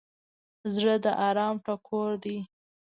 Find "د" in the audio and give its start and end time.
1.03-1.05